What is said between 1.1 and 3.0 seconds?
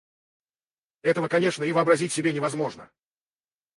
конечно, и вообразить себе невозможно.